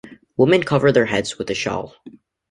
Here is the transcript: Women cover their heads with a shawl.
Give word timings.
Women 0.35 0.63
cover 0.63 0.91
their 0.91 1.05
heads 1.05 1.37
with 1.37 1.51
a 1.51 1.53
shawl. 1.53 1.93